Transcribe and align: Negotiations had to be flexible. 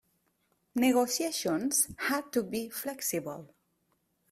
Negotiations 0.73 1.89
had 1.95 2.31
to 2.33 2.41
be 2.41 2.69
flexible. 2.69 3.53